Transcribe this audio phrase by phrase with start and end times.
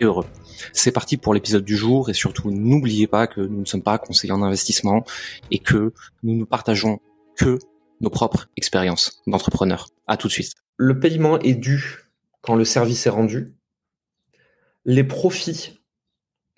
[0.00, 0.26] heureux.
[0.72, 3.98] C'est parti pour l'épisode du jour et surtout n'oubliez pas que nous ne sommes pas
[3.98, 5.04] conseillers en investissement
[5.50, 7.00] et que nous ne partageons
[7.36, 7.58] que
[8.00, 9.88] nos propres expériences d'entrepreneurs.
[10.06, 10.52] À tout de suite.
[10.76, 12.10] Le paiement est dû
[12.42, 13.54] quand le service est rendu.
[14.84, 15.80] Les profits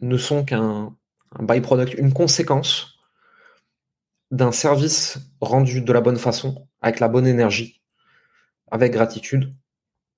[0.00, 0.96] ne sont qu'un
[1.38, 2.98] byproduct, une conséquence
[4.30, 7.82] d'un service rendu de la bonne façon, avec la bonne énergie,
[8.70, 9.54] avec gratitude.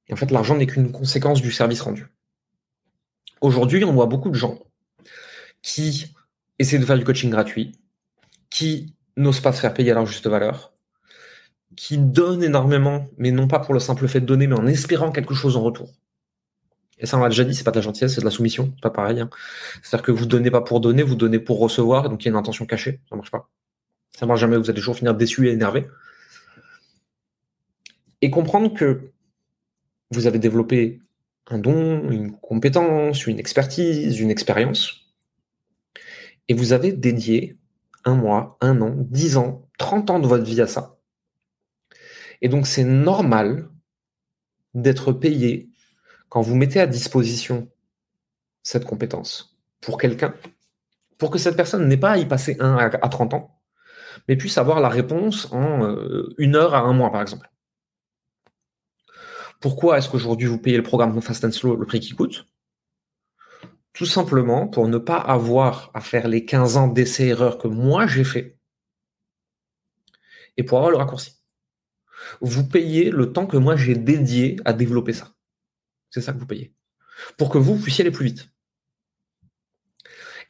[0.09, 2.07] Et en fait, l'argent n'est qu'une conséquence du service rendu.
[3.41, 4.59] Aujourd'hui, on voit beaucoup de gens
[5.63, 6.15] qui
[6.59, 7.73] essaient de faire du coaching gratuit,
[8.51, 10.73] qui n'osent pas se faire payer à leur juste valeur,
[11.77, 15.13] qui donnent énormément, mais non pas pour le simple fait de donner, mais en espérant
[15.13, 15.93] quelque chose en retour.
[16.99, 18.75] Et ça, on l'a déjà dit, c'est pas de la gentillesse, c'est de la soumission,
[18.83, 19.21] pas pareil.
[19.21, 19.31] Hein.
[19.83, 22.33] C'est-à-dire que vous donnez pas pour donner, vous donnez pour recevoir, donc il y a
[22.33, 23.49] une intention cachée, ça marche pas.
[24.19, 25.87] Ça marche jamais, vous allez toujours finir déçu et énervé.
[28.21, 29.13] Et comprendre que
[30.11, 31.01] vous avez développé
[31.49, 35.09] un don, une compétence, une expertise, une expérience,
[36.49, 37.59] et vous avez dédié
[38.05, 40.99] un mois, un an, dix ans, trente ans de votre vie à ça.
[42.41, 43.69] Et donc c'est normal
[44.75, 45.71] d'être payé
[46.29, 47.69] quand vous mettez à disposition
[48.63, 50.35] cette compétence pour quelqu'un,
[51.17, 53.61] pour que cette personne n'ait pas à y passer un à 30 ans,
[54.29, 57.51] mais puisse avoir la réponse en euh, une heure à un mois, par exemple.
[59.61, 62.49] Pourquoi est-ce qu'aujourd'hui vous payez le programme Fast and Slow le prix qui coûte?
[63.93, 68.25] Tout simplement pour ne pas avoir à faire les 15 ans d'essais-erreurs que moi j'ai
[68.25, 68.57] fait
[70.57, 71.41] et pour avoir le raccourci.
[72.41, 75.35] Vous payez le temps que moi j'ai dédié à développer ça.
[76.11, 76.75] C'est ça que vous payez.
[77.37, 78.51] Pour que vous puissiez aller plus vite.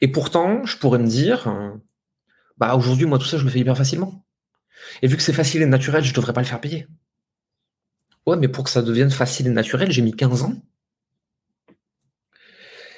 [0.01, 1.51] Et pourtant, je pourrais me dire,
[2.57, 4.25] bah aujourd'hui, moi tout ça, je le fais hyper facilement.
[5.01, 6.87] Et vu que c'est facile et naturel, je ne devrais pas le faire payer.
[8.37, 10.53] Mais pour que ça devienne facile et naturel, j'ai mis 15 ans.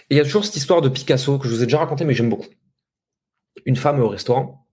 [0.09, 2.03] Et il y a toujours cette histoire de Picasso que je vous ai déjà raconté,
[2.03, 2.49] mais j'aime beaucoup.
[3.65, 4.67] Une femme au restaurant,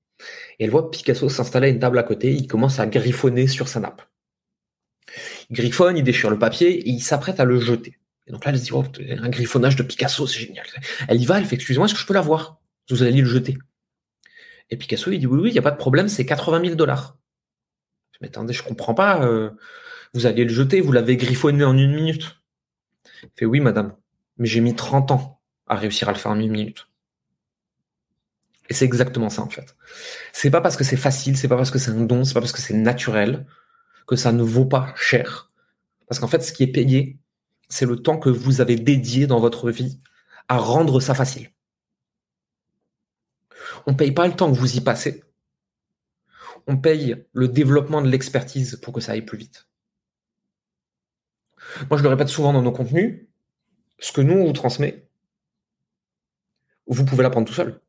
[0.59, 3.69] et elle voit Picasso s'installer à une table à côté, il commence à griffonner sur
[3.69, 4.03] sa nappe.
[5.51, 7.99] Il griffonne, il déchire le papier, et il s'apprête à le jeter.
[8.27, 8.85] Et donc là, elle se dit, oh,
[9.23, 10.67] un griffonnage de Picasso, c'est génial.
[11.07, 13.57] Elle y va, elle fait, excusez-moi, est-ce que je peux l'avoir Vous allez le jeter.
[14.71, 16.75] Et Picasso, il dit, oui, oui, il n'y a pas de problème, c'est 80 000
[16.75, 17.17] dollars.
[18.21, 19.25] Mais attendez, je comprends pas.
[19.25, 19.51] Euh,
[20.15, 22.41] vous alliez le jeter, vous l'avez griffonné en une minute.
[23.23, 23.97] Il fait oui, madame,
[24.37, 26.89] mais j'ai mis 30 ans à réussir à le faire en une minute.
[28.69, 29.77] Et c'est exactement ça, en fait.
[30.33, 32.41] C'est pas parce que c'est facile, c'est pas parce que c'est un don, c'est pas
[32.41, 33.47] parce que c'est naturel
[34.07, 35.51] que ça ne vaut pas cher.
[36.07, 37.19] Parce qu'en fait, ce qui est payé,
[37.69, 40.01] c'est le temps que vous avez dédié dans votre vie
[40.49, 41.51] à rendre ça facile.
[43.87, 45.23] On ne paye pas le temps que vous y passez.
[46.67, 49.68] On paye le développement de l'expertise pour que ça aille plus vite.
[51.91, 53.27] Moi, je le répète souvent dans nos contenus,
[53.99, 55.09] ce que nous, on vous transmet,
[56.87, 57.81] vous pouvez l'apprendre tout seul.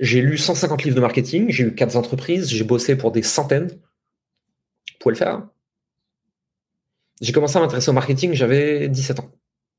[0.00, 3.68] J'ai lu 150 livres de marketing, j'ai eu 4 entreprises, j'ai bossé pour des centaines.
[3.68, 5.48] Vous pouvez le faire.
[7.20, 9.30] J'ai commencé à m'intéresser au marketing, j'avais 17 ans.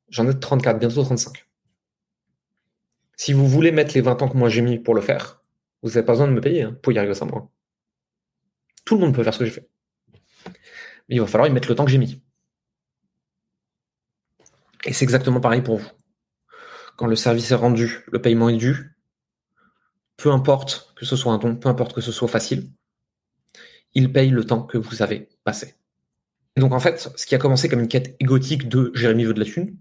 [0.09, 1.45] J'en ai 34, bientôt 35.
[3.15, 5.43] Si vous voulez mettre les 20 ans que moi j'ai mis pour le faire,
[5.81, 7.49] vous n'avez pas besoin de me payer hein, pour y arriver sans moi.
[8.85, 9.67] Tout le monde peut faire ce que j'ai fait.
[11.09, 12.21] Mais il va falloir y mettre le temps que j'ai mis.
[14.85, 15.89] Et c'est exactement pareil pour vous.
[16.97, 18.97] Quand le service est rendu, le paiement est dû,
[20.17, 22.71] peu importe que ce soit un don, peu importe que ce soit facile,
[23.93, 25.75] il paye le temps que vous avez passé.
[26.57, 29.39] Donc en fait, ce qui a commencé comme une quête égotique de Jérémy veut de
[29.39, 29.77] la thune,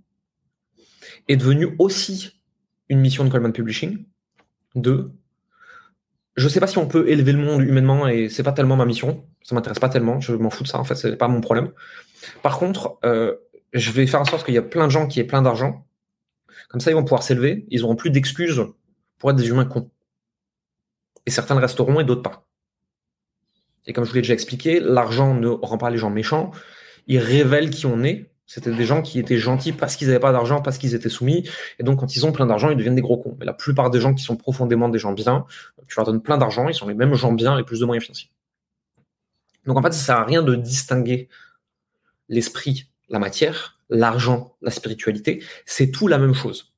[1.28, 2.40] est devenu aussi
[2.88, 4.04] une mission de Coleman Publishing
[4.74, 5.12] de
[6.34, 8.86] je sais pas si on peut élever le monde humainement et c'est pas tellement ma
[8.86, 11.42] mission, ça m'intéresse pas tellement, je m'en fous de ça en fait, c'est pas mon
[11.42, 11.72] problème.
[12.42, 13.36] Par contre, euh,
[13.72, 15.86] je vais faire en sorte qu'il y a plein de gens qui aient plein d'argent.
[16.68, 17.66] Comme ça, ils vont pouvoir s'élever.
[17.68, 18.62] Ils n'auront plus d'excuses
[19.18, 19.90] pour être des humains cons.
[21.26, 22.46] Et certains le resteront et d'autres pas.
[23.86, 26.52] Et comme je vous l'ai déjà expliqué, l'argent ne rend pas les gens méchants.
[27.06, 28.30] Il révèle qui on est.
[28.46, 31.48] C'était des gens qui étaient gentils parce qu'ils n'avaient pas d'argent, parce qu'ils étaient soumis.
[31.78, 33.36] Et donc, quand ils ont plein d'argent, ils deviennent des gros cons.
[33.38, 35.46] Mais la plupart des gens qui sont profondément des gens bien,
[35.88, 38.04] tu leur donnes plein d'argent, ils sont les mêmes gens bien et plus de moyens
[38.04, 38.30] financiers.
[39.64, 41.28] Donc, en fait, ça sert à rien de distinguer
[42.28, 46.74] l'esprit la matière, l'argent, la spiritualité, c'est tout la même chose.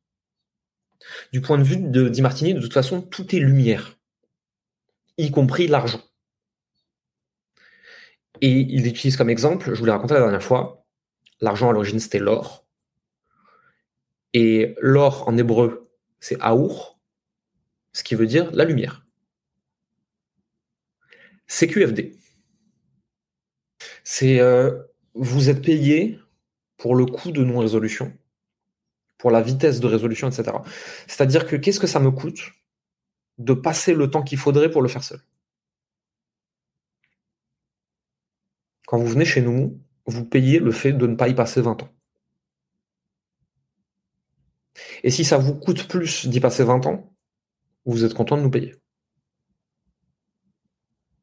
[1.32, 3.96] Du point de vue de Di Martini, de toute façon, tout est lumière,
[5.16, 6.02] y compris l'argent.
[8.40, 10.84] Et il utilise comme exemple, je vous l'ai raconté la dernière fois,
[11.40, 12.66] l'argent à l'origine c'était l'or.
[14.32, 15.88] Et l'or en hébreu,
[16.19, 16.98] c'est Aour,
[17.92, 19.06] ce qui veut dire la lumière.
[21.46, 22.16] CQFD.
[24.02, 24.82] C'est euh,
[25.14, 26.19] vous êtes payé
[26.76, 28.16] pour le coût de non-résolution,
[29.18, 30.58] pour la vitesse de résolution, etc.
[31.06, 32.52] C'est-à-dire que qu'est-ce que ça me coûte
[33.38, 35.20] de passer le temps qu'il faudrait pour le faire seul?
[38.86, 41.82] Quand vous venez chez nous, vous payez le fait de ne pas y passer 20
[41.82, 41.90] ans.
[45.02, 47.14] Et si ça vous coûte plus d'y passer 20 ans,
[47.86, 48.74] vous êtes content de nous payer.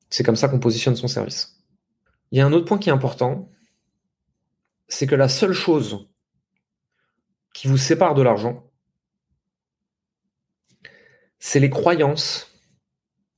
[0.10, 1.58] C'est comme ça qu'on positionne son service.
[2.32, 3.50] Il y a un autre point qui est important,
[4.94, 6.10] c'est que la seule chose
[7.54, 8.70] qui vous sépare de l'argent,
[11.40, 12.60] c'est les croyances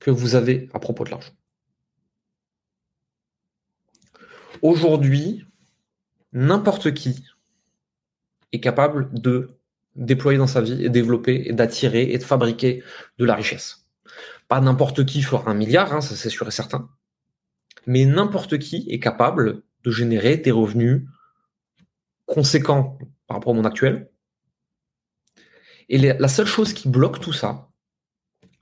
[0.00, 1.32] que vous avez à propos de l'argent.
[4.62, 5.46] Aujourd'hui,
[6.32, 7.24] n'importe qui
[8.52, 9.56] est capable de
[9.94, 12.82] déployer dans sa vie et développer et d'attirer et de fabriquer
[13.18, 13.86] de la richesse.
[14.48, 16.90] Pas n'importe qui fera un milliard, hein, ça c'est sûr et certain,
[17.86, 21.04] mais n'importe qui est capable de générer des revenus
[22.26, 24.10] conséquents par rapport au monde actuel.
[25.88, 27.68] Et la seule chose qui bloque tout ça,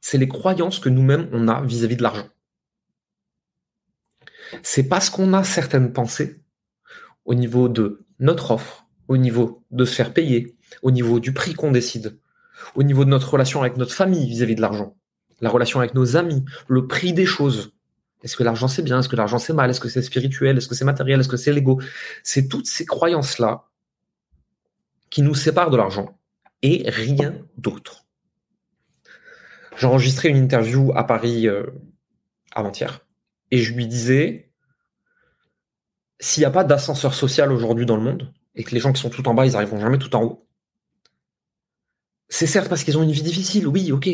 [0.00, 2.29] c'est les croyances que nous-mêmes on a vis-à-vis de l'argent.
[4.62, 6.43] C'est parce qu'on a certaines pensées
[7.25, 11.55] au niveau de notre offre, au niveau de se faire payer, au niveau du prix
[11.55, 12.19] qu'on décide,
[12.75, 14.97] au niveau de notre relation avec notre famille vis-à-vis de l'argent,
[15.41, 17.73] la relation avec nos amis, le prix des choses.
[18.23, 19.01] Est-ce que l'argent c'est bien?
[19.01, 19.71] Est-ce que l'argent c'est mal?
[19.71, 20.57] Est-ce que c'est spirituel?
[20.57, 21.21] Est-ce que c'est matériel?
[21.21, 21.81] Est-ce que c'est l'ego?
[22.23, 23.69] C'est toutes ces croyances-là
[25.11, 26.19] qui nous séparent de l'argent
[26.63, 28.07] et rien d'autre.
[29.77, 31.67] J'ai enregistré une interview à Paris euh,
[32.53, 33.05] avant-hier
[33.51, 34.53] et je lui disais
[36.21, 39.01] s'il n'y a pas d'ascenseur social aujourd'hui dans le monde et que les gens qui
[39.01, 40.47] sont tout en bas, ils n'arriveront jamais tout en haut,
[42.29, 44.09] c'est certes parce qu'ils ont une vie difficile, oui, ok,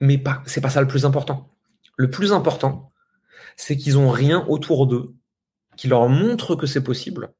[0.00, 1.54] mais pas, c'est pas ça le plus important.
[1.96, 2.89] Le plus important,
[3.56, 5.14] c'est qu'ils ont rien autour d'eux
[5.76, 7.32] qui leur montre que c'est possible,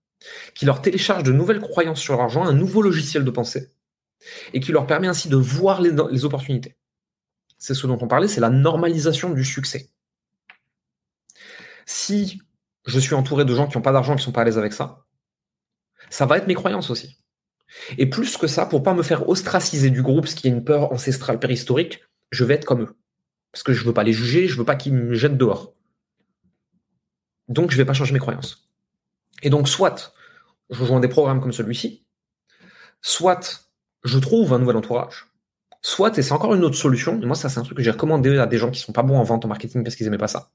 [0.54, 3.72] qui leur télécharge de nouvelles croyances sur l'argent, un nouveau logiciel de pensée,
[4.52, 6.76] et qui leur permet ainsi de voir les, opportunités.
[7.58, 9.90] C'est ce dont on parlait, c'est la normalisation du succès.
[11.84, 12.40] Si
[12.86, 14.72] je suis entouré de gens qui n'ont pas d'argent, qui sont pas à l'aise avec
[14.72, 15.04] ça,
[16.08, 17.18] ça va être mes croyances aussi.
[17.98, 20.64] Et plus que ça, pour pas me faire ostraciser du groupe, ce qui est une
[20.64, 22.96] peur ancestrale préhistorique, je vais être comme eux.
[23.52, 25.74] Parce que je veux pas les juger, je veux pas qu'ils me jettent dehors.
[27.50, 28.70] Donc je vais pas changer mes croyances.
[29.42, 30.14] Et donc soit
[30.70, 32.06] je rejoins des programmes comme celui-ci,
[33.02, 33.68] soit
[34.04, 35.26] je trouve un nouvel entourage,
[35.82, 38.38] soit, et c'est encore une autre solution, moi ça c'est un truc que j'ai recommandé
[38.38, 40.28] à des gens qui sont pas bons en vente, en marketing parce qu'ils aimaient pas
[40.28, 40.50] ça.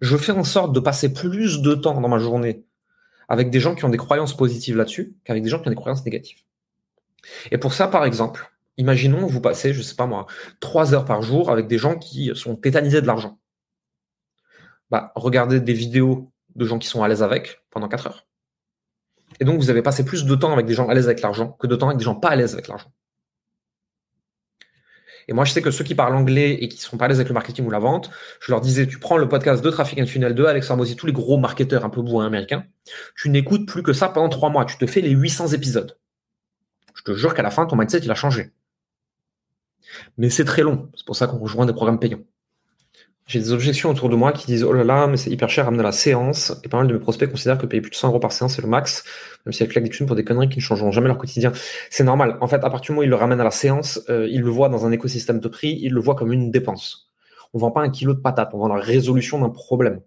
[0.00, 2.64] Je fais en sorte de passer plus de temps dans ma journée
[3.28, 5.76] avec des gens qui ont des croyances positives là-dessus qu'avec des gens qui ont des
[5.76, 6.38] croyances négatives.
[7.50, 10.26] Et pour ça, par exemple, imaginons vous passez, je sais pas moi,
[10.60, 13.38] trois heures par jour avec des gens qui sont tétanisés de l'argent.
[14.90, 18.26] Bah, regardez des vidéos de gens qui sont à l'aise avec pendant quatre heures.
[19.40, 21.52] Et donc, vous avez passé plus de temps avec des gens à l'aise avec l'argent
[21.52, 22.90] que de temps avec des gens pas à l'aise avec l'argent.
[25.28, 27.18] Et moi, je sais que ceux qui parlent anglais et qui sont pas à l'aise
[27.18, 29.98] avec le marketing ou la vente, je leur disais, tu prends le podcast de Traffic
[29.98, 32.64] and Funnel de Alex Hormozy, tous les gros marketeurs un peu bourrins américains,
[33.16, 34.64] tu n'écoutes plus que ça pendant trois mois.
[34.64, 35.98] Tu te fais les 800 épisodes.
[36.94, 38.52] Je te jure qu'à la fin, ton mindset, il a changé.
[40.16, 40.90] Mais c'est très long.
[40.94, 42.22] C'est pour ça qu'on rejoint des programmes payants.
[43.26, 45.64] J'ai des objections autour de moi qui disent oh là là, mais c'est hyper cher
[45.64, 46.52] à amener la séance.
[46.62, 48.54] Et pas mal de mes prospects considèrent que payer plus de 100 euros par séance,
[48.54, 49.02] c'est le max,
[49.44, 51.50] même si elles claquent des thunes pour des conneries qui ne changeront jamais leur quotidien.
[51.90, 52.38] C'est normal.
[52.40, 54.42] En fait, à partir du moment où ils le ramènent à la séance, euh, ils
[54.42, 57.10] le voient dans un écosystème de prix, ils le voient comme une dépense.
[57.52, 60.00] On vend pas un kilo de patates, on vend la résolution d'un problème.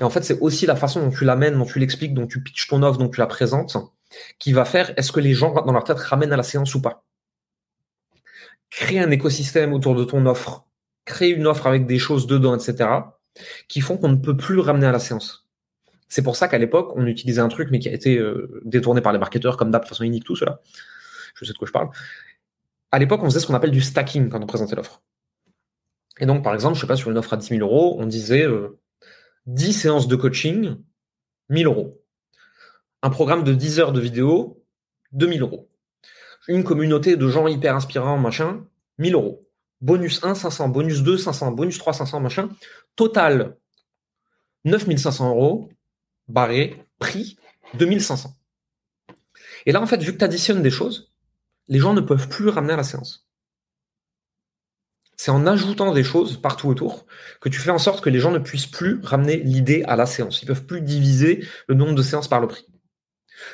[0.00, 2.42] Et en fait, c'est aussi la façon dont tu l'amènes, dont tu l'expliques, dont tu
[2.42, 3.76] pitches ton offre, dont tu la présentes,
[4.38, 6.80] qui va faire est-ce que les gens dans leur tête ramènent à la séance ou
[6.80, 7.04] pas?
[8.70, 10.64] Créer un écosystème autour de ton offre
[11.04, 12.88] créer une offre avec des choses dedans, etc.,
[13.68, 15.48] qui font qu'on ne peut plus ramener à la séance.
[16.08, 19.00] C'est pour ça qu'à l'époque, on utilisait un truc, mais qui a été euh, détourné
[19.00, 20.60] par les marketeurs, comme d'hab, de façon unique, tout cela.
[21.34, 21.88] Je sais de quoi je parle.
[22.90, 25.02] À l'époque, on faisait ce qu'on appelle du stacking quand on présentait l'offre.
[26.20, 28.06] Et donc, par exemple, je sais pas, sur une offre à 10 000 euros, on
[28.06, 28.46] disait
[29.46, 30.76] 10 euh, séances de coaching,
[31.48, 31.98] 1000 euros.
[33.02, 34.62] Un programme de 10 heures de vidéo,
[35.12, 35.70] 2000 euros.
[36.46, 38.66] Une communauté de gens hyper inspirants, machin,
[38.98, 39.48] 1000 euros
[39.82, 42.48] bonus 1, 500, bonus 2, 500, bonus 3, 500, machin.
[42.96, 43.56] Total,
[44.64, 45.68] 9500 euros,
[46.28, 47.36] barré, prix
[47.74, 48.34] 2500.
[49.66, 51.12] Et là, en fait, vu que tu additionnes des choses,
[51.68, 53.26] les gens ne peuvent plus ramener à la séance.
[55.16, 57.06] C'est en ajoutant des choses partout autour
[57.40, 60.06] que tu fais en sorte que les gens ne puissent plus ramener l'idée à la
[60.06, 60.42] séance.
[60.42, 62.66] Ils peuvent plus diviser le nombre de séances par le prix.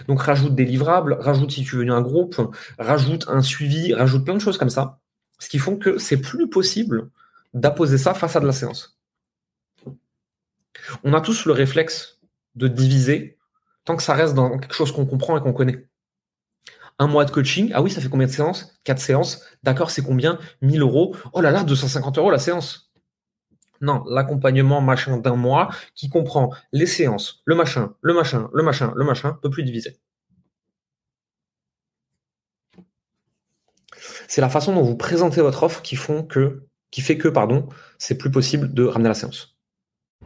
[0.06, 2.37] Donc rajoute des livrables, rajoute si tu veux un groupe,
[2.78, 5.00] rajoute un suivi, rajoute plein de choses comme ça,
[5.38, 7.11] ce qui font que c'est plus possible
[7.54, 8.99] d'apposer ça face à de la séance.
[11.04, 12.18] On a tous le réflexe
[12.54, 13.38] de diviser
[13.85, 15.88] tant que ça reste dans quelque chose qu'on comprend et qu'on connaît.
[16.99, 18.76] Un mois de coaching, ah oui, ça fait combien de séances?
[18.85, 20.38] Quatre séances, d'accord, c'est combien?
[20.62, 21.16] 1000 euros.
[21.33, 22.90] Oh là là, 250 euros la séance.
[23.80, 28.92] Non, l'accompagnement machin d'un mois qui comprend les séances, le machin, le machin, le machin,
[28.97, 29.99] le machin, peut plus diviser.
[34.27, 38.73] C'est la façon dont vous présentez votre offre qui fait que, pardon, c'est plus possible
[38.73, 39.59] de ramener la séance.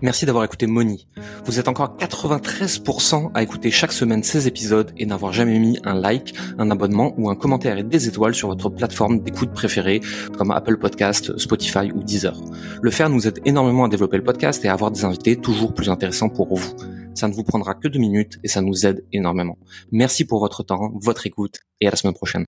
[0.01, 1.07] Merci d'avoir écouté Moni.
[1.45, 5.95] Vous êtes encore 93% à écouter chaque semaine ces épisodes et n'avoir jamais mis un
[5.95, 10.01] like, un abonnement ou un commentaire et des étoiles sur votre plateforme d'écoute préférée
[10.37, 12.41] comme Apple Podcast, Spotify ou Deezer.
[12.81, 15.73] Le faire nous aide énormément à développer le podcast et à avoir des invités toujours
[15.73, 16.75] plus intéressants pour vous.
[17.15, 19.59] Ça ne vous prendra que deux minutes et ça nous aide énormément.
[19.93, 22.45] Merci pour votre temps, votre écoute et à la semaine prochaine.